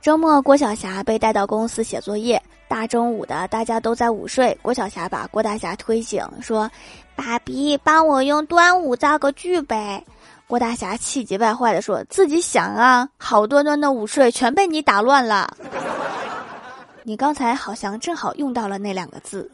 [0.00, 2.42] 周末，郭晓霞被带到公司写作业。
[2.66, 4.56] 大中午的，大家都在午睡。
[4.62, 6.70] 郭晓霞把郭大侠推醒，说
[7.14, 10.02] ：“爸比，帮我用端午造个句呗。”
[10.48, 15.54] 郭大侠气急败坏的说：“自己想啊，好端端的午睡全被你打乱了。
[17.04, 19.50] 你刚才好像正好用到了那两个字。”